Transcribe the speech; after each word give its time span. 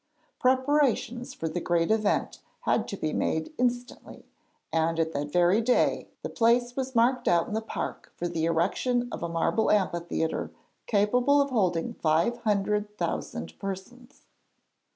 Preparations 0.39 1.35
for 1.35 1.47
the 1.47 1.59
great 1.61 1.91
event 1.91 2.39
had 2.61 2.87
to 2.87 2.97
be 2.97 3.13
made 3.13 3.53
instantly, 3.59 4.25
and 4.73 4.97
that 4.97 5.31
very 5.31 5.61
day 5.61 6.07
the 6.23 6.29
place 6.29 6.75
was 6.75 6.95
marked 6.95 7.27
out 7.27 7.47
in 7.47 7.53
the 7.53 7.61
park 7.61 8.11
for 8.15 8.27
the 8.27 8.45
erection 8.45 9.07
of 9.11 9.21
a 9.21 9.29
marble 9.29 9.69
amphitheatre 9.69 10.49
capable 10.87 11.39
of 11.39 11.51
holding 11.51 11.93
five 11.93 12.37
hundred 12.37 12.97
thousand 12.97 13.59
persons. 13.59 14.23